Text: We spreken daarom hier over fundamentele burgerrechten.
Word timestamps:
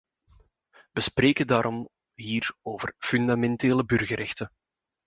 We 0.91 1.01
spreken 1.01 1.47
daarom 1.47 1.89
hier 2.13 2.53
over 2.61 2.95
fundamentele 2.97 3.85
burgerrechten. 3.85 4.51